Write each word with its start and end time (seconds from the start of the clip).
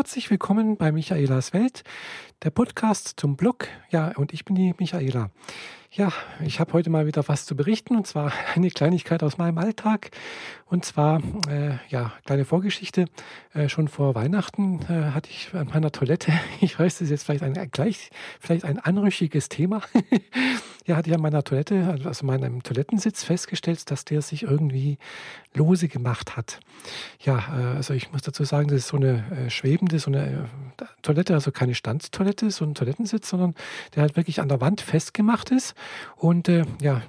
herzlich 0.00 0.30
willkommen 0.30 0.78
bei 0.78 0.92
Michaelas 0.92 1.52
Welt, 1.52 1.82
der 2.42 2.50
Podcast 2.50 3.14
zum 3.16 3.36
Blog. 3.36 3.68
Ja, 3.90 4.12
und 4.16 4.32
ich 4.32 4.44
bin 4.44 4.56
die 4.56 4.74
Michaela. 4.78 5.30
Ja, 5.92 6.12
ich 6.44 6.60
habe 6.60 6.72
heute 6.72 6.88
mal 6.88 7.06
wieder 7.06 7.26
was 7.26 7.46
zu 7.46 7.56
berichten 7.56 7.96
und 7.96 8.06
zwar 8.06 8.32
eine 8.54 8.70
Kleinigkeit 8.70 9.22
aus 9.22 9.38
meinem 9.38 9.58
Alltag. 9.58 10.10
Und 10.66 10.84
zwar, 10.84 11.20
äh, 11.48 11.78
ja, 11.88 12.12
kleine 12.24 12.44
Vorgeschichte. 12.44 13.06
Äh, 13.52 13.68
schon 13.68 13.88
vor 13.88 14.14
Weihnachten 14.14 14.82
äh, 14.88 15.10
hatte 15.10 15.28
ich 15.30 15.52
an 15.52 15.66
meiner 15.66 15.90
Toilette, 15.90 16.32
ich 16.60 16.78
weiß, 16.78 16.94
das 16.94 17.02
ist 17.02 17.10
jetzt 17.10 17.24
vielleicht 17.24 17.42
ein 17.42 17.70
gleich, 17.72 18.10
vielleicht 18.38 18.64
ein 18.64 18.78
anrüchiges 18.78 19.48
Thema. 19.48 19.82
ja, 20.86 20.96
hatte 20.96 21.10
ich 21.10 21.16
an 21.16 21.22
meiner 21.22 21.42
Toilette, 21.42 21.98
also 22.04 22.24
meinem 22.24 22.62
Toilettensitz 22.62 23.24
festgestellt, 23.24 23.90
dass 23.90 24.04
der 24.04 24.22
sich 24.22 24.44
irgendwie 24.44 24.96
lose 25.54 25.88
gemacht 25.88 26.36
hat. 26.36 26.60
Ja, 27.18 27.38
äh, 27.38 27.76
also 27.76 27.94
ich 27.94 28.12
muss 28.12 28.22
dazu 28.22 28.44
sagen, 28.44 28.68
das 28.68 28.78
ist 28.78 28.88
so 28.88 28.96
eine 28.96 29.24
äh, 29.32 29.50
schwebende, 29.50 29.98
so 29.98 30.12
eine 30.12 30.48
äh, 30.78 30.84
Toilette, 31.02 31.34
also 31.34 31.50
keine 31.50 31.74
Standtoilette, 31.74 32.29
so 32.38 32.64
ein 32.64 32.74
Toilettensitz, 32.74 33.28
sondern 33.28 33.54
der 33.94 34.02
halt 34.02 34.16
wirklich 34.16 34.40
an 34.40 34.48
der 34.48 34.60
Wand 34.60 34.80
festgemacht 34.80 35.50
ist. 35.50 35.74
Und 36.16 36.48
äh, 36.48 36.64
ja, 36.80 37.02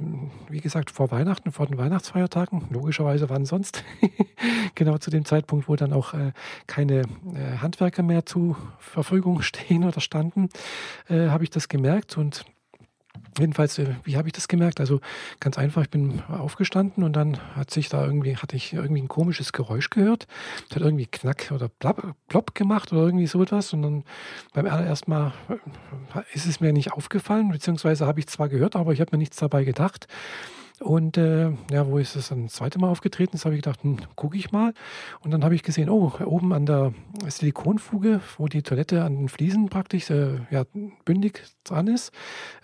wie 0.50 0.60
gesagt, 0.60 0.92
vor 0.92 1.12
Weihnachten, 1.12 1.52
vor 1.52 1.68
den 1.68 1.78
Weihnachtsfeiertagen, 1.78 2.66
logischerweise 2.70 3.30
wann 3.30 3.46
sonst, 3.46 3.84
genau 4.76 4.98
zu 4.98 5.12
dem 5.12 5.26
Zeitpunkt, 5.26 5.68
wo 5.68 5.76
dann 5.76 5.94
auch 5.94 6.14
äh, 6.14 6.32
keine 6.68 7.02
äh, 7.02 7.58
Handwerker 7.62 8.04
mehr 8.04 8.26
zur 8.26 8.58
Verfügung 8.80 9.42
stehen 9.42 9.84
oder 9.84 10.02
standen, 10.02 10.50
äh, 11.10 11.28
habe 11.28 11.44
ich 11.44 11.50
das 11.50 11.70
gemerkt 11.70 12.18
und 12.18 12.46
Jedenfalls, 13.38 13.78
äh, 13.80 13.96
wie 14.04 14.18
habe 14.18 14.28
ich 14.28 14.34
das 14.34 14.48
gemerkt? 14.48 14.80
Also 14.80 15.00
ganz 15.40 15.58
einfach, 15.58 15.84
ich 15.84 15.90
bin 15.90 16.22
aufgestanden 16.28 17.04
und 17.04 17.14
dann 17.14 17.38
hat 17.56 17.72
sich 17.72 17.90
da 17.90 18.06
irgendwie, 18.06 18.36
hatte 18.36 18.56
ich 18.56 18.74
irgendwie 18.74 19.02
ein 19.02 19.08
komisches 19.08 19.54
Geräusch 19.54 19.90
gehört. 19.90 20.28
Es 20.70 20.76
hat 20.76 20.84
irgendwie 20.84 21.08
Knack 21.08 21.52
oder 21.52 21.70
Plopp 22.28 22.56
gemacht 22.56 22.92
oder 22.92 23.04
irgendwie 23.04 23.28
so 23.28 23.42
etwas. 23.42 23.74
Und 23.74 23.82
dann 23.84 24.04
beim 24.54 24.66
allerersten 24.66 25.12
Mal 25.12 25.34
äh, 25.50 25.56
ist 26.34 26.46
es 26.46 26.60
mir 26.60 26.74
nicht 26.74 26.92
aufgefallen, 26.92 27.50
beziehungsweise 27.50 28.06
habe 28.06 28.20
ich 28.20 28.28
zwar 28.28 28.50
gehört, 28.50 28.76
aber 28.76 28.92
ich 28.94 29.02
habe 29.02 29.12
mir 29.14 29.20
nichts 29.20 29.38
dabei 29.38 29.64
gedacht. 29.64 30.08
Und 30.82 31.16
äh, 31.18 31.52
ja, 31.70 31.88
wo 31.88 32.00
ist 32.00 32.16
es 32.16 32.30
dann 32.30 32.46
das 32.46 32.54
zweite 32.54 32.80
Mal 32.80 32.90
aufgetreten 32.90 33.36
ist, 33.36 33.46
habe 33.46 33.56
ich 33.56 33.62
gedacht, 33.62 33.84
hm, 33.84 33.98
gucke 34.16 34.36
ich 34.36 34.52
mal. 34.52 34.74
Und 35.20 35.30
dann 35.30 35.44
habe 35.44 35.54
ich 35.54 35.62
gesehen, 35.62 35.90
oh, 35.90 36.12
oben 36.26 36.54
an 36.54 36.66
der 36.66 36.94
Silikonfuge, 37.28 38.20
wo 38.38 38.48
die 38.48 38.64
Toilette 38.64 39.04
an 39.04 39.16
den 39.16 39.30
Fliesen 39.30 39.70
praktisch 39.70 40.10
äh, 40.10 40.40
ja, 40.50 40.64
bündig 41.06 41.44
dran 41.64 41.86
ist, 41.86 42.12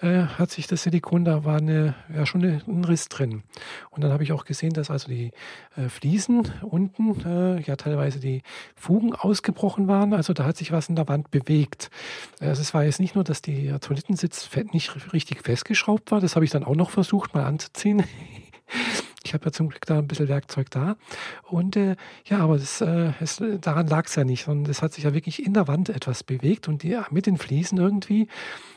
äh, 0.01 0.23
hat 0.23 0.49
sich 0.49 0.65
das 0.65 0.81
Silikon, 0.81 1.25
da 1.25 1.45
war 1.45 1.57
eine, 1.57 1.93
ja, 2.13 2.25
schon 2.25 2.43
eine, 2.43 2.61
ein 2.67 2.83
Riss 2.85 3.07
drin. 3.07 3.43
Und 3.91 4.03
dann 4.03 4.11
habe 4.11 4.23
ich 4.23 4.31
auch 4.31 4.45
gesehen, 4.45 4.73
dass 4.73 4.89
also 4.89 5.09
die 5.09 5.31
äh, 5.75 5.87
Fliesen 5.87 6.51
unten, 6.63 7.21
äh, 7.23 7.61
ja 7.61 7.75
teilweise 7.75 8.19
die 8.19 8.41
Fugen 8.75 9.13
ausgebrochen 9.13 9.87
waren. 9.87 10.13
Also 10.13 10.33
da 10.33 10.43
hat 10.43 10.57
sich 10.57 10.71
was 10.71 10.89
in 10.89 10.95
der 10.95 11.07
Wand 11.07 11.29
bewegt. 11.29 11.91
Also 12.39 12.61
es 12.63 12.73
war 12.73 12.83
jetzt 12.83 12.99
nicht 12.99 13.13
nur, 13.13 13.23
dass 13.23 13.43
der 13.43 13.79
Toilettensitz 13.79 14.49
nicht 14.71 15.13
richtig 15.13 15.43
festgeschraubt 15.43 16.11
war, 16.11 16.19
das 16.19 16.35
habe 16.35 16.45
ich 16.45 16.51
dann 16.51 16.63
auch 16.63 16.75
noch 16.75 16.89
versucht 16.89 17.35
mal 17.35 17.43
anzuziehen. 17.43 18.06
Ich 19.23 19.33
habe 19.33 19.43
ja 19.43 19.51
zum 19.51 19.67
Glück 19.67 19.85
da 19.85 19.97
ein 19.97 20.07
bisschen 20.07 20.29
Werkzeug 20.29 20.71
da. 20.71 20.95
Und 21.43 21.75
äh, 21.75 21.97
ja, 22.27 22.39
aber 22.39 22.57
das, 22.57 22.79
äh, 22.79 23.11
es, 23.19 23.43
daran 23.59 23.85
lag 23.87 24.05
es 24.05 24.15
ja 24.15 24.23
nicht, 24.23 24.45
sondern 24.45 24.71
es 24.71 24.81
hat 24.81 24.93
sich 24.93 25.03
ja 25.03 25.13
wirklich 25.13 25.45
in 25.45 25.53
der 25.53 25.67
Wand 25.67 25.89
etwas 25.89 26.23
bewegt 26.23 26.69
und 26.69 26.81
die, 26.81 26.97
mit 27.11 27.25
den 27.25 27.37
Fliesen 27.37 27.77
irgendwie. 27.77 28.29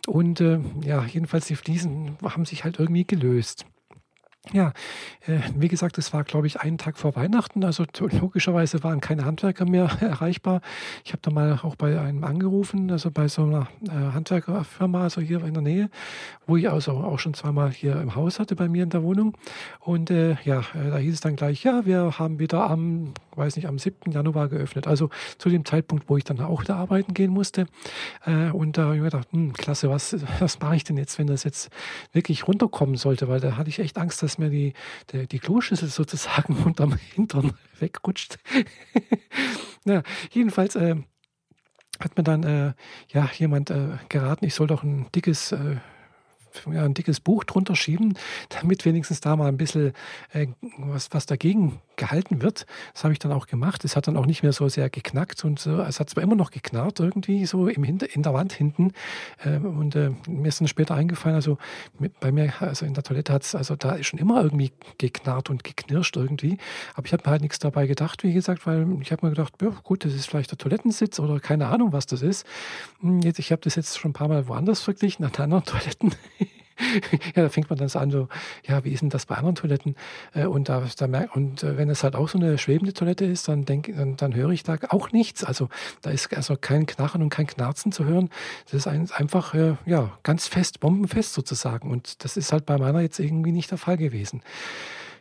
Und 0.08 0.40
äh, 0.40 0.58
ja, 0.82 1.04
jedenfalls 1.04 1.46
die 1.46 1.54
Fliesen 1.54 2.18
haben 2.24 2.46
sich 2.46 2.64
halt 2.64 2.80
irgendwie 2.80 3.06
gelöst. 3.06 3.64
Ja, 4.52 4.72
äh, 5.26 5.38
wie 5.54 5.68
gesagt, 5.68 5.98
es 5.98 6.14
war, 6.14 6.24
glaube 6.24 6.46
ich, 6.46 6.60
einen 6.60 6.78
Tag 6.78 6.98
vor 6.98 7.14
Weihnachten. 7.14 7.62
Also 7.62 7.84
logischerweise 7.94 8.82
waren 8.82 9.00
keine 9.00 9.26
Handwerker 9.26 9.66
mehr 9.66 9.84
erreichbar. 10.00 10.62
Ich 11.04 11.12
habe 11.12 11.20
da 11.22 11.30
mal 11.30 11.60
auch 11.62 11.76
bei 11.76 12.00
einem 12.00 12.24
angerufen, 12.24 12.90
also 12.90 13.10
bei 13.10 13.28
so 13.28 13.44
einer 13.44 13.68
äh, 13.86 13.90
Handwerkerfirma, 13.90 15.02
also 15.02 15.20
hier 15.20 15.44
in 15.44 15.52
der 15.52 15.62
Nähe, 15.62 15.90
wo 16.46 16.56
ich 16.56 16.70
also 16.70 16.92
auch 16.92 17.18
schon 17.18 17.34
zweimal 17.34 17.70
hier 17.70 18.00
im 18.00 18.14
Haus 18.14 18.40
hatte 18.40 18.56
bei 18.56 18.68
mir 18.68 18.82
in 18.82 18.90
der 18.90 19.02
Wohnung. 19.02 19.36
Und 19.78 20.10
äh, 20.10 20.36
ja, 20.44 20.60
äh, 20.74 20.90
da 20.90 20.96
hieß 20.96 21.14
es 21.14 21.20
dann 21.20 21.36
gleich, 21.36 21.62
ja, 21.62 21.84
wir 21.84 22.18
haben 22.18 22.38
wieder 22.38 22.68
am, 22.68 23.12
weiß 23.36 23.56
nicht, 23.56 23.68
am 23.68 23.78
7. 23.78 24.10
Januar 24.10 24.48
geöffnet. 24.48 24.86
Also 24.88 25.10
zu 25.36 25.50
dem 25.50 25.66
Zeitpunkt, 25.66 26.08
wo 26.08 26.16
ich 26.16 26.24
dann 26.24 26.40
auch 26.40 26.62
wieder 26.62 26.76
arbeiten 26.76 27.12
gehen 27.12 27.30
musste. 27.30 27.66
Äh, 28.24 28.50
und 28.50 28.78
da 28.78 28.84
habe 28.84 28.94
ich 28.96 29.02
mir 29.02 29.10
gedacht, 29.10 29.28
hm, 29.32 29.52
klasse, 29.52 29.90
was, 29.90 30.16
was 30.40 30.58
mache 30.60 30.76
ich 30.76 30.84
denn 30.84 30.96
jetzt, 30.96 31.18
wenn 31.18 31.26
das 31.26 31.44
jetzt 31.44 31.70
wirklich 32.12 32.48
runterkommen 32.48 32.96
sollte? 32.96 33.28
Weil 33.28 33.40
da 33.40 33.56
hatte 33.56 33.68
ich 33.68 33.78
echt 33.78 33.98
Angst, 33.98 34.22
dass 34.22 34.29
dass 34.30 34.38
mir 34.38 34.50
die, 34.50 34.74
die, 35.12 35.26
die 35.26 35.40
Kloschüssel 35.40 35.88
sozusagen 35.88 36.54
unterm 36.64 36.96
Hintern 37.14 37.54
wegrutscht. 37.80 38.38
ja, 39.84 40.02
jedenfalls 40.30 40.76
äh, 40.76 40.96
hat 41.98 42.16
mir 42.16 42.22
dann 42.22 42.44
äh, 42.44 42.72
ja, 43.08 43.28
jemand 43.36 43.70
äh, 43.70 43.98
geraten, 44.08 44.44
ich 44.44 44.54
soll 44.54 44.68
doch 44.68 44.84
ein 44.84 45.06
dickes 45.12 45.50
äh, 45.50 45.76
ein 46.66 46.94
dickes 46.94 47.20
Buch 47.20 47.44
drunter 47.44 47.76
schieben, 47.76 48.16
damit 48.48 48.84
wenigstens 48.84 49.20
da 49.20 49.36
mal 49.36 49.48
ein 49.48 49.56
bisschen 49.56 49.92
äh, 50.32 50.48
was, 50.78 51.08
was 51.12 51.26
dagegen 51.26 51.80
gehalten 51.96 52.42
wird. 52.42 52.66
Das 52.94 53.04
habe 53.04 53.12
ich 53.12 53.18
dann 53.18 53.30
auch 53.30 53.46
gemacht. 53.46 53.84
Es 53.84 53.94
hat 53.94 54.08
dann 54.08 54.16
auch 54.16 54.26
nicht 54.26 54.42
mehr 54.42 54.52
so 54.52 54.68
sehr 54.68 54.88
geknackt 54.90 55.44
und 55.44 55.60
so, 55.60 55.80
es 55.82 56.00
hat 56.00 56.10
zwar 56.10 56.22
immer 56.22 56.34
noch 56.34 56.50
geknarrt 56.50 56.98
irgendwie 56.98 57.46
so 57.46 57.68
im 57.68 57.84
Hinter, 57.84 58.12
in 58.12 58.22
der 58.22 58.34
Wand 58.34 58.52
hinten. 58.52 58.92
Ähm, 59.44 59.78
und 59.78 59.94
äh, 59.94 60.10
mir 60.26 60.48
ist 60.48 60.60
dann 60.60 60.68
später 60.68 60.94
eingefallen, 60.94 61.36
also 61.36 61.58
mit, 61.98 62.18
bei 62.18 62.32
mir, 62.32 62.52
also 62.60 62.86
in 62.86 62.94
der 62.94 63.04
Toilette 63.04 63.32
hat 63.32 63.42
es, 63.42 63.54
also 63.54 63.76
da 63.76 63.92
ist 63.92 64.06
schon 64.06 64.18
immer 64.18 64.42
irgendwie 64.42 64.72
geknarrt 64.98 65.50
und 65.50 65.62
geknirscht 65.62 66.16
irgendwie. 66.16 66.56
Aber 66.94 67.06
ich 67.06 67.12
habe 67.12 67.22
mir 67.24 67.30
halt 67.30 67.42
nichts 67.42 67.58
dabei 67.58 67.86
gedacht, 67.86 68.24
wie 68.24 68.32
gesagt, 68.32 68.66
weil 68.66 68.86
ich 69.02 69.12
habe 69.12 69.26
mir 69.26 69.30
gedacht, 69.30 69.54
ja, 69.60 69.68
gut, 69.84 70.04
das 70.04 70.14
ist 70.14 70.26
vielleicht 70.26 70.50
der 70.50 70.58
Toilettensitz 70.58 71.20
oder 71.20 71.38
keine 71.38 71.66
Ahnung, 71.66 71.92
was 71.92 72.06
das 72.06 72.22
ist. 72.22 72.46
Hm, 73.00 73.20
jetzt, 73.20 73.38
ich 73.38 73.52
habe 73.52 73.60
das 73.62 73.74
jetzt 73.74 73.98
schon 73.98 74.10
ein 74.10 74.14
paar 74.14 74.28
Mal 74.28 74.48
woanders 74.48 74.80
verglichen, 74.80 75.24
an 75.24 75.32
anderen 75.36 75.64
Toiletten. 75.66 76.14
ja, 77.34 77.42
da 77.42 77.48
fängt 77.48 77.70
man 77.70 77.78
dann 77.78 77.90
an, 77.90 78.10
so, 78.10 78.28
ja, 78.66 78.84
wie 78.84 78.90
ist 78.90 79.00
denn 79.00 79.10
das 79.10 79.26
bei 79.26 79.36
anderen 79.36 79.54
Toiletten? 79.54 79.96
Äh, 80.34 80.46
und 80.46 80.68
da, 80.68 80.82
da 80.96 81.06
merkt, 81.06 81.36
und 81.36 81.62
äh, 81.62 81.76
wenn 81.76 81.90
es 81.90 82.02
halt 82.02 82.16
auch 82.16 82.28
so 82.28 82.38
eine 82.38 82.58
schwebende 82.58 82.92
Toilette 82.92 83.24
ist, 83.24 83.48
dann 83.48 83.64
denk, 83.64 83.94
dann, 83.96 84.16
dann 84.16 84.34
höre 84.34 84.50
ich 84.50 84.62
da 84.62 84.76
auch 84.88 85.12
nichts. 85.12 85.44
Also 85.44 85.68
da 86.02 86.10
ist 86.10 86.34
also 86.36 86.56
kein 86.56 86.86
Knarren 86.86 87.22
und 87.22 87.30
kein 87.30 87.46
Knarzen 87.46 87.92
zu 87.92 88.04
hören. 88.04 88.30
Das 88.64 88.74
ist 88.74 88.86
ein, 88.86 89.10
einfach, 89.12 89.54
äh, 89.54 89.76
ja, 89.86 90.18
ganz 90.22 90.46
fest, 90.46 90.80
bombenfest 90.80 91.34
sozusagen. 91.34 91.90
Und 91.90 92.24
das 92.24 92.36
ist 92.36 92.52
halt 92.52 92.66
bei 92.66 92.78
meiner 92.78 93.00
jetzt 93.00 93.18
irgendwie 93.18 93.52
nicht 93.52 93.70
der 93.70 93.78
Fall 93.78 93.96
gewesen. 93.96 94.42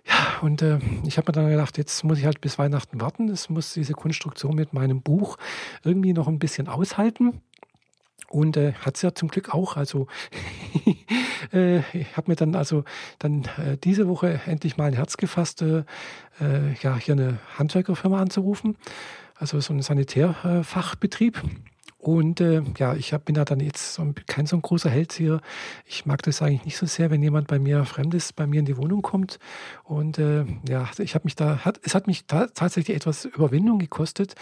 Ja, 0.06 0.40
und 0.42 0.62
äh, 0.62 0.80
ich 1.06 1.18
habe 1.18 1.30
mir 1.30 1.34
dann 1.34 1.50
gedacht, 1.50 1.78
jetzt 1.78 2.04
muss 2.04 2.18
ich 2.18 2.26
halt 2.26 2.42
bis 2.42 2.58
Weihnachten 2.58 3.00
warten. 3.00 3.30
Es 3.30 3.50
muss 3.50 3.74
diese 3.74 3.94
Konstruktion 3.94 4.56
mit 4.56 4.74
meinem 4.74 5.02
Buch 5.02 5.38
irgendwie 5.84 6.14
noch 6.14 6.28
ein 6.28 6.40
bisschen 6.40 6.68
aushalten. 6.68 7.42
Und 8.30 8.58
äh, 8.58 8.74
hat 8.74 8.96
es 8.96 9.02
ja 9.02 9.14
zum 9.14 9.30
Glück 9.30 9.54
auch. 9.54 9.76
Also 9.76 10.08
äh, 11.54 11.80
ich 11.98 12.16
habe 12.16 12.32
mir 12.32 12.36
dann 12.36 12.56
also 12.56 12.84
dann 13.18 13.46
äh, 13.58 13.78
diese 13.84 14.08
Woche 14.08 14.40
endlich 14.46 14.78
mal 14.78 14.86
ein 14.86 14.94
Herz 14.94 15.18
gefasst, 15.18 15.62
äh, 15.62 15.84
äh, 16.40 16.74
ja, 16.82 16.96
hier 16.98 17.14
eine 17.14 17.40
Handwerkerfirma 17.58 18.20
anzurufen. 18.20 18.78
Also 19.36 19.60
so 19.60 19.74
ein 19.74 19.82
Sanitärfachbetrieb. 19.82 21.42
Und 22.00 22.40
äh, 22.40 22.62
ja, 22.78 22.96
ich 22.96 23.12
hab, 23.12 23.26
bin 23.26 23.36
da 23.36 23.44
dann 23.44 23.60
jetzt 23.60 23.96
so, 23.96 24.14
kein 24.26 24.46
so 24.46 24.56
ein 24.56 24.62
großer 24.62 24.90
Held 24.90 25.12
hier. 25.12 25.42
Ich 25.86 26.06
mag 26.06 26.24
das 26.24 26.42
eigentlich 26.42 26.64
nicht 26.64 26.78
so 26.78 26.86
sehr, 26.86 27.12
wenn 27.12 27.22
jemand 27.22 27.48
bei 27.48 27.60
mir 27.60 27.84
Fremdes 27.84 28.32
bei 28.32 28.48
mir 28.48 28.60
in 28.60 28.66
die 28.66 28.78
Wohnung 28.78 29.02
kommt. 29.02 29.38
Und 29.84 30.18
äh, 30.18 30.46
ja, 30.68 30.90
ich 30.98 31.14
habe 31.14 31.26
mich 31.26 31.36
da, 31.36 31.60
hat, 31.66 31.82
es 31.84 31.96
hat 31.96 32.08
mich 32.08 32.26
ta 32.26 32.48
tatsächlich 32.48 32.96
etwas 32.96 33.26
Überwindung 33.26 33.80
gekostet. 33.80 34.36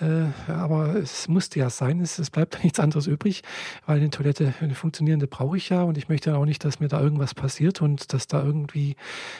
Äh, 0.00 0.50
aber 0.50 0.96
es 0.96 1.28
musste 1.28 1.60
ja 1.60 1.70
sein, 1.70 2.00
es, 2.00 2.18
es 2.18 2.30
bleibt 2.30 2.58
nichts 2.64 2.80
anderes 2.80 3.06
übrig, 3.06 3.42
weil 3.86 3.98
eine 3.98 4.10
Toilette, 4.10 4.54
eine 4.60 4.74
funktionierende 4.74 5.28
brauche 5.28 5.56
ich 5.56 5.68
ja. 5.68 5.82
Und 5.84 5.96
ich 5.98 6.08
möchte 6.08 6.36
auch 6.36 6.44
nicht, 6.44 6.64
dass 6.64 6.80
mir 6.80 6.88
da 6.88 7.00
irgendwas 7.00 7.34
passiert 7.34 7.82
und 7.82 8.12
dass 8.12 8.26
da 8.26 8.42
irgendwie, 8.42 8.96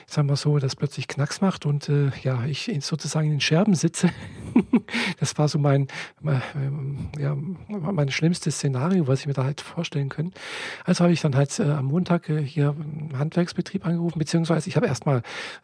sagen 0.06 0.28
wir 0.28 0.36
so, 0.36 0.60
das 0.60 0.76
plötzlich 0.76 1.08
Knacks 1.08 1.40
macht 1.40 1.66
und 1.66 1.88
äh, 1.88 2.12
ja, 2.22 2.44
ich 2.46 2.70
sozusagen 2.80 3.26
in 3.26 3.34
den 3.34 3.40
Scherben 3.40 3.74
sitze. 3.74 4.10
das 5.18 5.36
war 5.36 5.48
so 5.48 5.58
mein, 5.58 5.88
mein 6.20 7.10
ja, 7.18 7.36
mein 7.68 8.10
schlimmstes 8.10 8.56
Szenario, 8.56 9.06
was 9.06 9.20
ich 9.20 9.26
mir 9.26 9.32
da 9.32 9.44
halt 9.44 9.60
vorstellen 9.60 10.08
könnte. 10.08 10.38
Also 10.84 11.04
habe 11.04 11.12
ich 11.12 11.20
dann 11.20 11.36
halt 11.36 11.58
äh, 11.58 11.64
am 11.64 11.86
Montag 11.86 12.28
äh, 12.28 12.42
hier 12.42 12.70
einen 12.70 13.18
Handwerksbetrieb 13.18 13.86
angerufen, 13.86 14.18
beziehungsweise 14.18 14.68
ich 14.68 14.76
habe 14.76 14.86
erstmal 14.86 15.22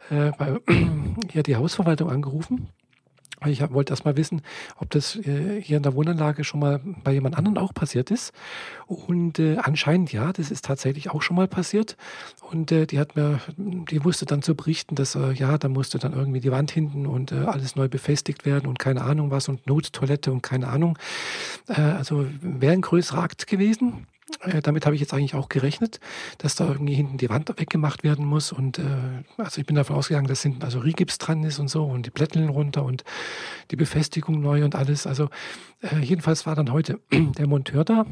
äh, 0.09 0.31
bei, 0.37 0.59
hier 1.31 1.43
die 1.43 1.55
Hausverwaltung 1.55 2.09
angerufen 2.09 2.69
ich 3.45 3.61
wollte 3.71 3.93
erst 3.93 4.05
mal 4.05 4.17
wissen, 4.17 4.41
ob 4.77 4.89
das 4.89 5.15
äh, 5.15 5.61
hier 5.61 5.77
in 5.77 5.83
der 5.83 5.95
Wohnanlage 5.95 6.43
schon 6.43 6.59
mal 6.59 6.79
bei 7.03 7.13
jemand 7.13 7.37
anderem 7.37 7.57
auch 7.57 7.73
passiert 7.73 8.11
ist. 8.11 8.33
Und 8.87 9.39
äh, 9.39 9.57
anscheinend 9.57 10.11
ja, 10.11 10.33
das 10.33 10.51
ist 10.51 10.65
tatsächlich 10.65 11.11
auch 11.11 11.21
schon 11.21 11.35
mal 11.35 11.47
passiert. 11.47 11.97
Und 12.51 12.71
äh, 12.71 12.85
die 12.85 12.99
hat 12.99 13.15
mir, 13.15 13.39
die 13.57 14.03
wusste 14.03 14.25
dann 14.25 14.41
zu 14.41 14.55
berichten, 14.55 14.95
dass 14.95 15.15
äh, 15.15 15.31
ja, 15.33 15.57
da 15.57 15.69
musste 15.69 15.99
dann 15.99 16.13
irgendwie 16.13 16.39
die 16.39 16.51
Wand 16.51 16.71
hinten 16.71 17.07
und 17.07 17.31
äh, 17.31 17.45
alles 17.45 17.75
neu 17.75 17.87
befestigt 17.87 18.45
werden 18.45 18.67
und 18.67 18.79
keine 18.79 19.01
Ahnung 19.01 19.31
was 19.31 19.47
und 19.47 19.65
Nottoilette 19.67 20.31
und 20.31 20.41
keine 20.41 20.67
Ahnung. 20.67 20.97
Also 21.67 22.25
wäre 22.41 22.73
ein 22.73 22.81
größerer 22.81 23.23
Akt 23.23 23.47
gewesen. 23.47 24.05
Äh, 24.41 24.61
damit 24.61 24.85
habe 24.85 24.95
ich 24.95 25.01
jetzt 25.01 25.13
eigentlich 25.13 25.35
auch 25.35 25.49
gerechnet, 25.49 25.99
dass 26.37 26.55
da 26.55 26.67
irgendwie 26.67 26.93
hinten 26.93 27.17
die 27.17 27.29
Wand 27.29 27.49
weggemacht 27.57 28.03
werden 28.03 28.25
muss. 28.25 28.51
Und 28.51 28.79
äh, 28.79 28.83
also 29.37 29.59
ich 29.61 29.67
bin 29.67 29.75
davon 29.75 29.95
ausgegangen, 29.95 30.27
dass 30.27 30.41
hinten 30.41 30.63
also 30.63 30.79
Rigips 30.79 31.17
dran 31.17 31.43
ist 31.43 31.59
und 31.59 31.69
so 31.69 31.85
und 31.85 32.05
die 32.05 32.11
Plätteln 32.11 32.49
runter 32.49 32.83
und 32.83 33.03
die 33.71 33.75
Befestigung 33.75 34.41
neu 34.41 34.63
und 34.63 34.75
alles. 34.75 35.07
Also 35.07 35.29
äh, 35.81 35.99
jedenfalls 35.99 36.45
war 36.45 36.55
dann 36.55 36.71
heute 36.71 36.99
der 37.11 37.47
Monteur 37.47 37.83
da. 37.83 38.05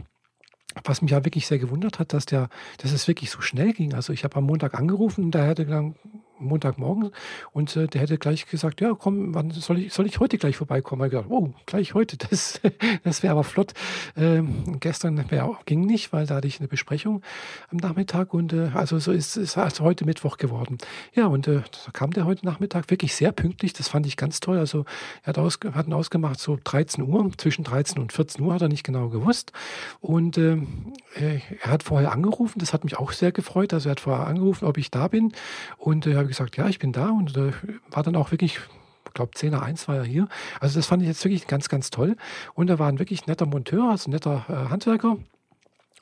Was 0.85 1.01
mich 1.01 1.12
ja 1.12 1.25
wirklich 1.25 1.47
sehr 1.47 1.59
gewundert 1.59 2.00
hat, 2.00 2.13
dass 2.13 2.25
der, 2.25 2.47
dass 2.77 2.94
es 2.94 3.06
wirklich 3.06 3.29
so 3.29 3.41
schnell 3.41 3.74
ging. 3.74 3.94
Also 3.94 4.13
ich 4.13 4.24
habe 4.24 4.38
am 4.38 4.45
Montag 4.45 4.74
angerufen 4.74 5.25
und 5.25 5.31
da 5.31 5.44
hätte 5.44 5.65
dann 5.65 5.95
Montagmorgen 6.41 7.11
und 7.51 7.75
äh, 7.75 7.88
der 7.88 8.01
hätte 8.01 8.17
gleich 8.17 8.47
gesagt, 8.47 8.81
ja 8.81 8.93
komm, 8.93 9.33
wann 9.33 9.51
soll 9.51 9.79
ich, 9.79 9.93
soll 9.93 10.05
ich 10.05 10.19
heute 10.19 10.38
gleich 10.38 10.57
vorbeikommen? 10.57 11.05
Ich 11.05 11.11
gedacht, 11.11 11.29
oh, 11.29 11.53
gleich 11.65 11.93
heute, 11.93 12.17
das, 12.29 12.59
das 13.03 13.23
wäre 13.23 13.31
aber 13.31 13.43
flott. 13.43 13.73
Ähm, 14.17 14.79
gestern 14.79 15.29
wär, 15.29 15.57
ging 15.65 15.85
nicht, 15.85 16.13
weil 16.13 16.25
da 16.25 16.35
hatte 16.35 16.47
ich 16.47 16.59
eine 16.59 16.67
Besprechung 16.67 17.21
am 17.69 17.77
Nachmittag 17.77 18.33
und 18.33 18.53
äh, 18.53 18.71
also 18.73 18.99
so 18.99 19.11
ist 19.11 19.38
es 19.38 19.57
also 19.57 19.83
heute 19.83 20.05
Mittwoch 20.05 20.38
geworden. 20.38 20.77
Ja, 21.13 21.27
und 21.27 21.47
äh, 21.47 21.61
da 21.85 21.91
kam 21.91 22.11
der 22.11 22.25
heute 22.25 22.45
Nachmittag 22.45 22.89
wirklich 22.89 23.15
sehr 23.15 23.31
pünktlich, 23.31 23.73
das 23.73 23.88
fand 23.88 24.05
ich 24.05 24.17
ganz 24.17 24.39
toll. 24.39 24.57
Also 24.57 24.85
er 25.23 25.27
hat, 25.27 25.38
aus, 25.38 25.59
hat 25.73 25.91
ausgemacht, 25.91 26.39
so 26.39 26.57
13 26.63 27.03
Uhr, 27.03 27.31
zwischen 27.38 27.63
13 27.63 27.99
und 27.99 28.13
14 28.13 28.43
Uhr 28.43 28.53
hat 28.53 28.61
er 28.61 28.67
nicht 28.67 28.83
genau 28.83 29.09
gewusst. 29.09 29.51
Und 29.99 30.38
ähm, 30.38 30.93
äh, 31.15 31.39
er 31.61 31.71
hat 31.71 31.83
vorher 31.83 32.11
angerufen, 32.11 32.59
das 32.59 32.73
hat 32.73 32.83
mich 32.83 32.97
auch 32.97 33.11
sehr 33.11 33.31
gefreut. 33.31 33.73
Also 33.73 33.89
er 33.89 33.91
hat 33.91 33.99
vorher 33.99 34.27
angerufen, 34.27 34.65
ob 34.65 34.77
ich 34.77 34.91
da 34.91 35.07
bin 35.07 35.33
und 35.77 36.07
äh, 36.07 36.15
gesagt, 36.31 36.57
ja, 36.57 36.68
ich 36.68 36.80
bin 36.80 36.92
da 36.92 37.10
und 37.10 37.38
äh, 37.38 37.51
war 37.89 38.04
dann 38.04 38.16
auch 38.16 38.31
wirklich 38.31 38.60
ich 39.07 39.13
glaube, 39.13 39.31
10 39.33 39.54
1 39.54 39.89
war 39.89 39.98
er 39.98 40.04
hier. 40.06 40.30
Also 40.62 40.80
das 40.80 40.88
fand 40.88 41.01
ich 41.01 41.07
jetzt 41.10 41.24
wirklich 41.25 41.45
ganz, 41.45 41.68
ganz 41.68 41.89
toll. 41.89 42.16
Und 42.54 42.69
er 42.69 42.80
war 42.80 42.88
ein 42.88 42.98
wirklich 42.98 43.28
netter 43.28 43.45
Monteur, 43.45 43.89
also 43.89 44.10
ein 44.10 44.13
netter 44.13 44.45
äh, 44.48 44.69
Handwerker. 44.69 45.18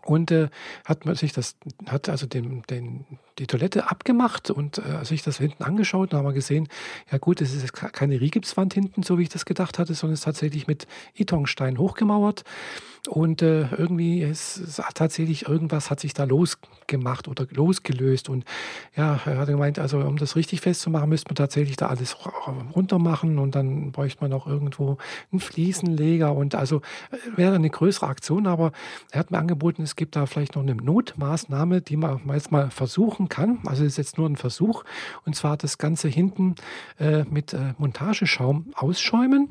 Und 0.05 0.31
äh, 0.31 0.49
hat 0.85 1.05
man 1.05 1.15
sich 1.15 1.33
das, 1.33 1.55
hat 1.87 2.07
also 2.07 2.25
den, 2.25 2.61
den, 2.69 3.05
die 3.37 3.47
Toilette 3.47 3.89
abgemacht 3.91 4.49
und 4.49 4.77
äh, 4.77 5.03
sich 5.03 5.23
das 5.23 5.37
hinten 5.37 5.63
angeschaut. 5.63 6.13
Da 6.13 6.17
haben 6.17 6.25
wir 6.25 6.33
gesehen, 6.33 6.67
ja 7.11 7.17
gut, 7.17 7.41
es 7.41 7.53
ist 7.53 7.73
keine 7.73 8.21
Rigipswand 8.21 8.73
hinten, 8.73 9.03
so 9.03 9.17
wie 9.17 9.23
ich 9.23 9.29
das 9.29 9.45
gedacht 9.45 9.79
hatte, 9.79 9.93
sondern 9.93 10.13
es 10.13 10.21
ist 10.21 10.25
tatsächlich 10.25 10.67
mit 10.67 10.87
Itonstein 11.15 11.77
hochgemauert. 11.77 12.43
Und 13.09 13.41
äh, 13.41 13.67
irgendwie 13.75 14.21
ist, 14.21 14.57
ist, 14.57 14.81
tatsächlich 14.93 15.47
irgendwas 15.47 15.89
hat 15.89 15.99
sich 15.99 16.13
da 16.13 16.25
losgemacht 16.25 17.27
oder 17.27 17.47
losgelöst. 17.49 18.29
Und 18.29 18.45
ja, 18.95 19.19
er 19.25 19.37
hat 19.39 19.47
gemeint, 19.47 19.79
also 19.79 19.97
um 19.97 20.17
das 20.17 20.35
richtig 20.35 20.61
festzumachen, 20.61 21.09
müsste 21.09 21.27
man 21.29 21.35
tatsächlich 21.35 21.75
da 21.75 21.87
alles 21.87 22.15
runter 22.75 22.99
machen 22.99 23.39
und 23.39 23.55
dann 23.55 23.91
bräuchte 23.91 24.21
man 24.21 24.31
auch 24.31 24.45
irgendwo 24.45 24.99
einen 25.31 25.39
Fliesenleger. 25.39 26.35
Und 26.35 26.53
also 26.53 26.81
äh, 27.09 27.17
wäre 27.35 27.55
eine 27.55 27.71
größere 27.71 28.05
Aktion, 28.05 28.45
aber 28.45 28.73
er 29.09 29.21
hat 29.21 29.31
mir 29.31 29.39
angeboten, 29.39 29.81
es 29.81 29.95
gibt 29.95 30.15
da 30.15 30.27
vielleicht 30.27 30.55
noch 30.55 30.61
eine 30.61 30.75
Notmaßnahme, 30.75 31.81
die 31.81 31.97
man 31.97 32.21
jetzt 32.31 32.51
mal 32.51 32.69
versuchen 32.69 33.27
kann. 33.27 33.57
Also 33.65 33.85
ist 33.85 33.97
jetzt 33.97 34.19
nur 34.19 34.29
ein 34.29 34.35
Versuch. 34.35 34.83
Und 35.25 35.35
zwar 35.35 35.57
das 35.57 35.79
Ganze 35.79 36.09
hinten 36.09 36.53
äh, 36.99 37.23
mit 37.23 37.53
äh, 37.53 37.73
Montageschaum 37.79 38.67
ausschäumen 38.75 39.49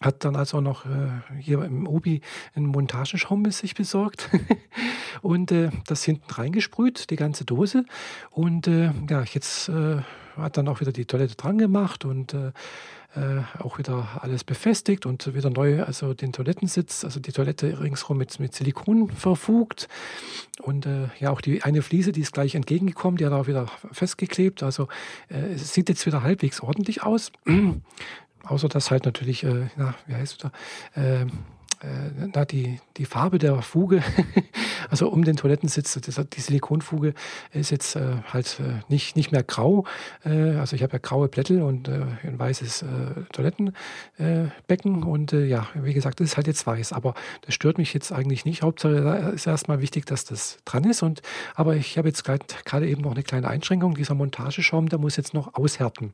hat 0.00 0.24
dann 0.24 0.36
also 0.36 0.60
noch 0.60 0.84
äh, 0.84 1.08
hier 1.38 1.62
im 1.62 1.86
Obi 1.86 2.20
einen 2.54 2.66
Montageschaum 2.66 3.42
mit 3.42 3.54
sich 3.54 3.74
besorgt 3.74 4.30
und 5.22 5.52
äh, 5.52 5.70
das 5.86 6.04
hinten 6.04 6.30
reingesprüht, 6.30 7.10
die 7.10 7.16
ganze 7.16 7.44
Dose. 7.44 7.84
Und 8.30 8.66
äh, 8.66 8.92
ja, 9.08 9.22
jetzt 9.22 9.68
äh, 9.68 9.98
hat 10.36 10.56
dann 10.56 10.68
auch 10.68 10.80
wieder 10.80 10.92
die 10.92 11.06
Toilette 11.06 11.34
dran 11.34 11.56
gemacht 11.56 12.04
und 12.04 12.34
äh, 12.34 12.52
äh, 13.14 13.40
auch 13.60 13.78
wieder 13.78 14.20
alles 14.20 14.44
befestigt 14.44 15.06
und 15.06 15.34
wieder 15.34 15.48
neu, 15.48 15.82
also 15.82 16.12
den 16.12 16.34
Toilettensitz, 16.34 17.02
also 17.02 17.18
die 17.18 17.32
Toilette 17.32 17.80
ringsherum 17.80 18.18
mit, 18.18 18.38
mit 18.38 18.54
Silikon 18.54 19.08
verfugt. 19.08 19.88
Und 20.60 20.88
ja, 21.20 21.30
auch 21.30 21.40
die 21.40 21.62
eine 21.62 21.80
Fliese, 21.80 22.12
die 22.12 22.22
ist 22.22 22.32
gleich 22.32 22.54
entgegengekommen, 22.54 23.18
die 23.18 23.26
hat 23.26 23.32
auch 23.32 23.46
wieder 23.46 23.66
festgeklebt. 23.92 24.62
Also 24.62 24.88
es 25.28 25.72
sieht 25.72 25.88
jetzt 25.88 26.06
wieder 26.06 26.22
halbwegs 26.22 26.60
ordentlich 26.60 27.02
aus. 27.02 27.30
Außer 28.46 28.68
dass 28.68 28.90
halt 28.90 29.04
natürlich, 29.04 29.44
äh, 29.44 29.68
na, 29.76 29.94
wie 30.06 30.14
heißt 30.14 30.32
es 30.32 30.38
da, 30.94 31.00
äh, 31.00 31.26
äh, 31.82 32.28
na, 32.34 32.44
die, 32.44 32.80
die 32.96 33.04
Farbe 33.04 33.38
der 33.38 33.60
Fuge, 33.60 34.02
also 34.90 35.08
um 35.08 35.24
den 35.24 35.36
Toilettensitz, 35.36 35.98
das, 36.00 36.20
die 36.28 36.40
Silikonfuge 36.40 37.12
ist 37.52 37.70
jetzt 37.70 37.96
äh, 37.96 38.16
halt 38.32 38.60
äh, 38.60 38.80
nicht, 38.88 39.16
nicht 39.16 39.32
mehr 39.32 39.42
grau. 39.42 39.84
Äh, 40.24 40.56
also 40.56 40.74
ich 40.74 40.82
habe 40.82 40.94
ja 40.94 40.98
graue 40.98 41.28
Blättel 41.28 41.62
und 41.62 41.88
äh, 41.88 42.02
ein 42.22 42.38
weißes 42.38 42.84
Toilettenbecken 43.32 45.02
und 45.02 45.32
ja, 45.32 45.66
wie 45.74 45.92
gesagt, 45.92 46.20
das 46.20 46.28
ist 46.28 46.36
halt 46.36 46.46
jetzt 46.46 46.66
weiß. 46.66 46.92
Aber 46.92 47.14
das 47.42 47.54
stört 47.54 47.78
mich 47.78 47.92
jetzt 47.94 48.12
eigentlich 48.12 48.44
nicht. 48.44 48.62
Hauptsache 48.62 49.32
ist 49.34 49.46
erstmal 49.46 49.80
wichtig, 49.80 50.06
dass 50.06 50.24
das 50.24 50.58
dran 50.64 50.84
ist. 50.84 51.02
Und, 51.02 51.22
aber 51.54 51.76
ich 51.76 51.98
habe 51.98 52.08
jetzt 52.08 52.24
gerade 52.24 52.88
eben 52.88 53.02
noch 53.02 53.12
eine 53.12 53.22
kleine 53.22 53.48
Einschränkung. 53.48 53.94
Dieser 53.94 54.14
Montageschaum, 54.14 54.88
der 54.88 54.98
muss 54.98 55.16
jetzt 55.16 55.34
noch 55.34 55.54
aushärten. 55.54 56.12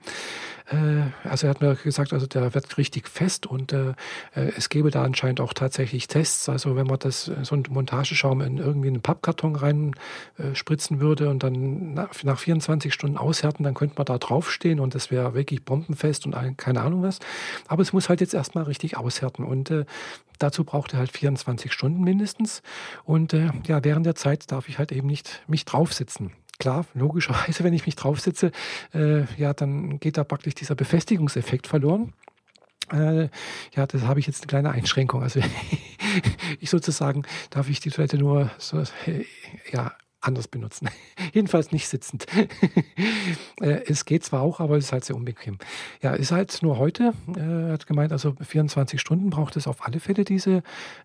also 1.24 1.46
er 1.46 1.50
hat 1.50 1.60
mir 1.60 1.74
gesagt, 1.76 2.12
also 2.12 2.26
der 2.26 2.54
wird 2.54 2.78
richtig 2.78 3.08
fest 3.08 3.46
und 3.46 3.74
es 4.34 4.68
gäbe 4.68 4.90
da 4.90 5.04
anscheinend 5.04 5.40
auch 5.40 5.51
tatsächlich 5.54 6.08
Tests. 6.08 6.48
Also 6.48 6.76
wenn 6.76 6.86
man 6.86 6.98
das 6.98 7.30
so 7.42 7.54
einen 7.54 7.64
Montageschaum 7.70 8.40
in 8.40 8.58
irgendwie 8.58 8.88
einen 8.88 9.02
Pappkarton 9.02 9.56
reinspritzen 9.56 10.98
äh, 10.98 11.00
würde 11.00 11.30
und 11.30 11.42
dann 11.42 11.94
nach, 11.94 12.10
nach 12.22 12.38
24 12.38 12.92
Stunden 12.92 13.16
aushärten, 13.16 13.64
dann 13.64 13.74
könnte 13.74 13.94
man 13.96 14.06
da 14.06 14.18
draufstehen 14.18 14.80
und 14.80 14.94
das 14.94 15.10
wäre 15.10 15.34
wirklich 15.34 15.64
bombenfest 15.64 16.26
und 16.26 16.34
ein, 16.34 16.56
keine 16.56 16.82
Ahnung 16.82 17.02
was. 17.02 17.18
Aber 17.68 17.82
es 17.82 17.92
muss 17.92 18.08
halt 18.08 18.20
jetzt 18.20 18.34
erstmal 18.34 18.64
richtig 18.64 18.96
aushärten 18.96 19.44
und 19.44 19.70
äh, 19.70 19.84
dazu 20.38 20.64
braucht 20.64 20.92
er 20.92 21.00
halt 21.00 21.12
24 21.12 21.72
Stunden 21.72 22.02
mindestens. 22.02 22.62
Und 23.04 23.32
äh, 23.32 23.50
ja, 23.66 23.84
während 23.84 24.06
der 24.06 24.14
Zeit 24.14 24.50
darf 24.50 24.68
ich 24.68 24.78
halt 24.78 24.92
eben 24.92 25.06
nicht 25.06 25.42
mich 25.46 25.64
draufsitzen 25.64 26.32
klar, 26.58 26.86
logischerweise, 26.94 27.64
wenn 27.64 27.74
ich 27.74 27.86
mich 27.86 27.96
draufsitze, 27.96 28.52
äh, 28.94 29.24
ja, 29.36 29.52
dann 29.52 29.98
geht 29.98 30.16
da 30.16 30.22
praktisch 30.22 30.54
dieser 30.54 30.76
Befestigungseffekt 30.76 31.66
verloren. 31.66 32.12
Äh, 32.92 33.28
ja, 33.74 33.86
das 33.86 34.02
habe 34.02 34.20
ich 34.20 34.26
jetzt 34.26 34.42
eine 34.42 34.48
kleine 34.48 34.70
Einschränkung. 34.70 35.22
Also 35.22 35.40
ich 36.60 36.70
sozusagen 36.70 37.22
darf 37.50 37.68
ich 37.68 37.80
die 37.80 37.90
Toilette 37.90 38.18
nur 38.18 38.50
so, 38.58 38.82
ja, 39.70 39.92
anders 40.22 40.48
benutzen. 40.48 40.88
Jedenfalls 41.32 41.72
nicht 41.72 41.88
sitzend. 41.88 42.26
Äh, 43.60 43.82
es 43.86 44.04
geht 44.04 44.24
zwar 44.24 44.42
auch, 44.42 44.58
aber 44.58 44.76
es 44.76 44.86
ist 44.86 44.92
halt 44.92 45.04
sehr 45.04 45.14
unbequem. 45.14 45.58
Ja, 46.02 46.14
ist 46.14 46.32
halt 46.32 46.62
nur 46.62 46.78
heute. 46.78 47.12
Äh, 47.36 47.72
hat 47.72 47.86
gemeint, 47.86 48.10
also 48.10 48.34
24 48.40 49.00
Stunden 49.00 49.30
braucht 49.30 49.56
es 49.56 49.68
auf 49.68 49.86
alle 49.86 50.00
Fälle 50.00 50.24
diese, 50.24 50.62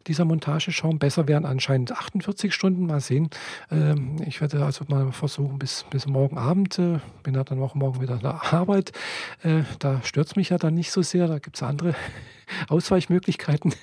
dieser 0.07 0.25
Montageschaum. 0.25 0.97
Besser 0.97 1.27
wären 1.27 1.45
anscheinend 1.45 1.91
48 1.91 2.53
Stunden. 2.53 2.87
Mal 2.87 2.99
sehen. 2.99 3.29
Ähm, 3.69 4.15
ich 4.25 4.41
werde 4.41 4.65
also 4.65 4.85
mal 4.87 5.11
versuchen 5.11 5.59
bis, 5.59 5.85
bis 5.91 6.07
morgen 6.07 6.37
Abend. 6.37 6.79
Äh, 6.79 6.99
bin 7.21 7.35
ja 7.35 7.43
dann 7.43 7.61
auch 7.61 7.75
morgen 7.75 8.01
wieder 8.01 8.15
in 8.15 8.21
der 8.21 8.53
Arbeit. 8.53 8.91
Da 9.79 10.01
stört 10.03 10.27
es 10.27 10.35
mich 10.35 10.49
ja 10.49 10.57
dann 10.57 10.73
nicht 10.73 10.91
so 10.91 11.01
sehr. 11.01 11.27
Da 11.27 11.39
gibt 11.39 11.57
es 11.57 11.63
andere 11.63 11.93
Ausweichmöglichkeiten. 12.69 13.73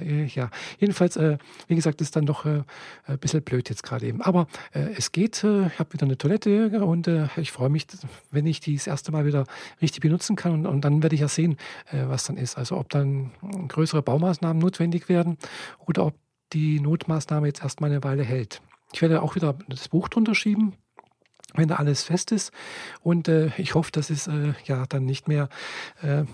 Äh, 0.00 0.24
ja, 0.26 0.50
jedenfalls, 0.78 1.16
äh, 1.16 1.38
wie 1.68 1.76
gesagt, 1.76 2.00
ist 2.00 2.16
dann 2.16 2.26
doch 2.26 2.44
äh, 2.44 2.62
ein 3.06 3.18
bisschen 3.18 3.42
blöd 3.42 3.68
jetzt 3.70 3.82
gerade 3.82 4.06
eben. 4.06 4.20
Aber 4.22 4.46
äh, 4.72 4.90
es 4.96 5.12
geht, 5.12 5.42
äh, 5.44 5.66
ich 5.66 5.78
habe 5.78 5.92
wieder 5.92 6.04
eine 6.04 6.18
Toilette 6.18 6.84
und 6.84 7.08
äh, 7.08 7.28
ich 7.36 7.52
freue 7.52 7.70
mich, 7.70 7.86
wenn 8.30 8.46
ich 8.46 8.60
die 8.60 8.74
das 8.74 8.86
erste 8.86 9.12
Mal 9.12 9.24
wieder 9.24 9.44
richtig 9.80 10.00
benutzen 10.00 10.36
kann 10.36 10.52
und, 10.52 10.66
und 10.66 10.82
dann 10.82 11.02
werde 11.02 11.14
ich 11.14 11.20
ja 11.20 11.28
sehen, 11.28 11.56
was 11.92 12.24
dann 12.24 12.36
ist. 12.36 12.58
Also 12.58 12.76
ob 12.76 12.88
dann 12.90 13.32
größere 13.68 14.02
Baumaßnahmen 14.02 14.60
notwendig 14.60 15.08
werden 15.08 15.38
oder 15.86 16.06
ob 16.06 16.14
die 16.52 16.80
Notmaßnahme 16.80 17.46
jetzt 17.46 17.62
erstmal 17.62 17.90
eine 17.90 18.04
Weile 18.04 18.22
hält. 18.22 18.60
Ich 18.92 19.02
werde 19.02 19.22
auch 19.22 19.34
wieder 19.34 19.56
das 19.68 19.88
Buch 19.88 20.08
drunter 20.08 20.34
schieben, 20.34 20.74
wenn 21.54 21.68
da 21.68 21.76
alles 21.76 22.04
fest 22.04 22.32
ist. 22.32 22.52
Und 23.02 23.28
äh, 23.28 23.50
ich 23.56 23.74
hoffe, 23.74 23.90
dass 23.92 24.10
es 24.10 24.26
äh, 24.26 24.54
ja 24.64 24.86
dann 24.86 25.04
nicht 25.04 25.28
mehr 25.28 25.48
äh, 26.02 26.24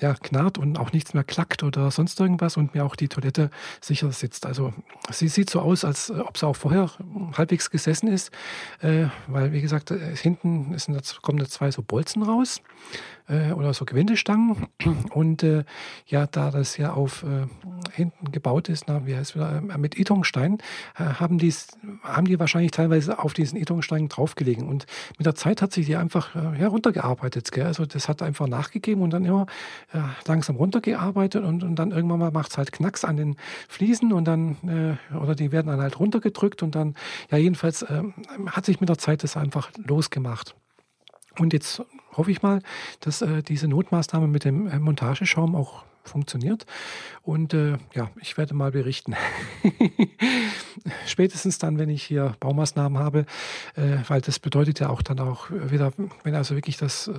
ja, 0.00 0.14
knarrt 0.14 0.58
und 0.58 0.78
auch 0.78 0.92
nichts 0.92 1.14
mehr 1.14 1.24
klackt 1.24 1.62
oder 1.62 1.90
sonst 1.90 2.18
irgendwas 2.20 2.56
und 2.56 2.74
mir 2.74 2.84
auch 2.84 2.96
die 2.96 3.08
Toilette 3.08 3.50
sicher 3.80 4.10
sitzt. 4.12 4.46
Also 4.46 4.72
sie 5.10 5.28
sieht 5.28 5.50
so 5.50 5.60
aus, 5.60 5.84
als 5.84 6.10
ob 6.10 6.38
sie 6.38 6.46
auch 6.46 6.56
vorher 6.56 6.90
halbwegs 7.36 7.70
gesessen 7.70 8.08
ist, 8.08 8.30
äh, 8.80 9.06
weil 9.26 9.52
wie 9.52 9.60
gesagt, 9.60 9.90
äh, 9.90 10.16
hinten 10.16 10.72
ist, 10.74 10.88
kommen 11.22 11.38
da 11.38 11.46
zwei 11.46 11.70
so 11.70 11.82
Bolzen 11.82 12.22
raus 12.22 12.60
äh, 13.30 13.52
oder 13.52 13.72
so 13.72 13.84
Gewindestangen. 13.84 14.66
Und 15.10 15.42
äh, 15.42 15.64
ja, 16.06 16.26
da 16.26 16.50
das 16.50 16.76
ja 16.76 16.92
auf 16.92 17.22
äh, 17.22 17.46
hinten 17.92 18.32
gebaut 18.32 18.68
ist, 18.68 18.84
na, 18.88 19.06
wie 19.06 19.14
heißt 19.14 19.34
wieder, 19.34 19.62
äh, 19.68 19.78
mit 19.78 19.98
Itongstein, 19.98 20.58
äh, 20.98 21.04
haben, 21.04 21.38
die's, 21.38 21.68
haben 22.02 22.26
die 22.26 22.38
wahrscheinlich 22.38 22.72
teilweise 22.72 23.18
auf 23.18 23.32
diesen 23.32 23.58
Itongstein 23.58 24.08
draufgelegen. 24.08 24.68
Und 24.68 24.86
mit 25.16 25.26
der 25.26 25.34
Zeit 25.34 25.62
hat 25.62 25.72
sich 25.72 25.86
die 25.86 25.96
einfach 25.96 26.34
äh, 26.34 26.56
heruntergearbeitet. 26.56 27.52
Gell? 27.52 27.66
Also 27.66 27.86
das 27.86 28.08
hat 28.08 28.22
einfach 28.22 28.48
nachgegeben 28.48 29.02
und 29.02 29.10
dann 29.10 29.24
immer 29.24 29.46
langsam 30.26 30.56
runtergearbeitet 30.56 31.44
und, 31.44 31.62
und 31.62 31.76
dann 31.76 31.90
irgendwann 31.90 32.18
mal 32.18 32.30
macht 32.30 32.50
es 32.50 32.58
halt 32.58 32.72
Knacks 32.72 33.04
an 33.04 33.16
den 33.16 33.36
Fliesen 33.68 34.12
und 34.12 34.24
dann, 34.24 34.98
oder 35.20 35.34
die 35.34 35.52
werden 35.52 35.68
dann 35.68 35.80
halt 35.80 35.98
runtergedrückt 35.98 36.62
und 36.62 36.74
dann, 36.74 36.94
ja, 37.30 37.38
jedenfalls 37.38 37.84
hat 38.46 38.64
sich 38.64 38.80
mit 38.80 38.88
der 38.88 38.98
Zeit 38.98 39.22
das 39.22 39.36
einfach 39.36 39.70
losgemacht. 39.76 40.54
Und 41.38 41.52
jetzt 41.52 41.82
hoffe 42.16 42.30
ich 42.30 42.42
mal, 42.42 42.60
dass 43.00 43.22
äh, 43.22 43.42
diese 43.42 43.68
Notmaßnahme 43.68 44.26
mit 44.26 44.44
dem 44.44 44.66
äh, 44.66 44.78
Montageschaum 44.78 45.54
auch 45.54 45.84
funktioniert. 46.02 46.66
Und 47.22 47.54
äh, 47.54 47.76
ja, 47.94 48.10
ich 48.20 48.36
werde 48.36 48.54
mal 48.54 48.72
berichten. 48.72 49.14
Spätestens 51.06 51.58
dann, 51.58 51.78
wenn 51.78 51.88
ich 51.88 52.02
hier 52.02 52.34
Baumaßnahmen 52.40 52.98
habe, 52.98 53.26
äh, 53.76 53.98
weil 54.08 54.20
das 54.20 54.38
bedeutet 54.38 54.80
ja 54.80 54.88
auch 54.88 55.02
dann 55.02 55.20
auch 55.20 55.50
wieder, 55.50 55.92
wenn 56.24 56.34
also 56.34 56.54
wirklich 56.54 56.78
das 56.78 57.08
äh, 57.08 57.12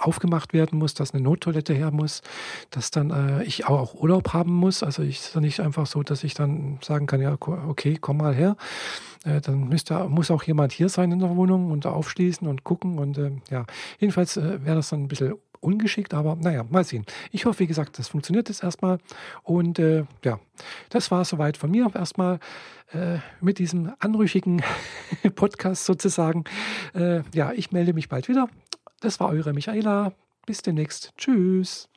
aufgemacht 0.00 0.52
werden 0.52 0.78
muss, 0.78 0.94
dass 0.94 1.12
eine 1.14 1.22
Nottoilette 1.22 1.74
her 1.74 1.90
muss, 1.90 2.22
dass 2.70 2.90
dann 2.90 3.10
äh, 3.10 3.44
ich 3.44 3.66
auch 3.66 3.94
Urlaub 3.94 4.32
haben 4.32 4.52
muss. 4.52 4.82
Also 4.82 5.02
ich 5.02 5.18
ist 5.18 5.36
nicht 5.36 5.60
einfach 5.60 5.86
so, 5.86 6.02
dass 6.02 6.24
ich 6.24 6.34
dann 6.34 6.78
sagen 6.82 7.06
kann, 7.06 7.20
ja, 7.20 7.36
okay, 7.40 7.98
komm 8.00 8.18
mal 8.18 8.34
her. 8.34 8.56
Äh, 9.24 9.40
dann 9.40 9.68
müsste, 9.68 10.08
muss 10.08 10.30
auch 10.30 10.42
jemand 10.42 10.72
hier 10.72 10.88
sein 10.88 11.12
in 11.12 11.18
der 11.18 11.36
Wohnung 11.36 11.70
und 11.70 11.86
aufschließen 11.86 12.46
und 12.48 12.64
gucken. 12.64 12.98
Und 12.98 13.18
äh, 13.18 13.32
ja, 13.50 13.66
jedenfalls 13.98 14.36
äh, 14.36 14.64
wäre 14.64 14.76
das 14.76 14.88
dann 14.88 15.02
ein 15.02 15.08
bisschen 15.08 15.34
ungeschickt, 15.60 16.14
aber 16.14 16.36
naja, 16.36 16.64
mal 16.68 16.84
sehen. 16.84 17.04
Ich 17.30 17.44
hoffe, 17.44 17.60
wie 17.60 17.66
gesagt, 17.66 17.98
das 17.98 18.08
funktioniert 18.08 18.48
jetzt 18.48 18.62
erstmal. 18.62 18.98
Und 19.42 19.78
äh, 19.78 20.04
ja, 20.24 20.40
das 20.88 21.10
war 21.10 21.24
soweit 21.24 21.56
von 21.56 21.70
mir 21.70 21.90
erstmal 21.94 22.40
äh, 22.92 23.18
mit 23.40 23.58
diesem 23.58 23.92
anrüchigen 23.98 24.62
Podcast 25.34 25.84
sozusagen. 25.84 26.44
Äh, 26.94 27.22
ja, 27.34 27.52
ich 27.52 27.72
melde 27.72 27.92
mich 27.92 28.08
bald 28.08 28.28
wieder. 28.28 28.48
Das 29.00 29.18
war 29.20 29.30
eure 29.30 29.52
Michaela. 29.52 30.12
Bis 30.46 30.62
demnächst. 30.62 31.12
Tschüss. 31.16 31.88